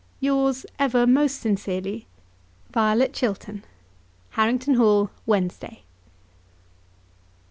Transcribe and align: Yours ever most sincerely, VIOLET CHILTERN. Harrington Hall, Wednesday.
Yours 0.19 0.65
ever 0.79 1.05
most 1.05 1.39
sincerely, 1.39 2.07
VIOLET 2.71 3.13
CHILTERN. 3.13 3.63
Harrington 4.31 4.73
Hall, 4.73 5.11
Wednesday. 5.27 5.83